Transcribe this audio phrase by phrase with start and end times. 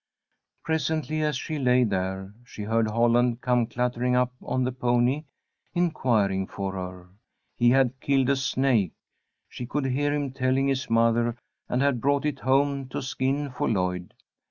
[0.63, 5.25] Presently, as she lay there, she heard Holland come clattering up on the pony,
[5.75, 7.09] inquiring for her.
[7.55, 8.93] He had killed a snake,
[9.47, 11.37] she could hear him telling his mother,
[11.69, 14.15] and had brought it home to skin for Lloyd.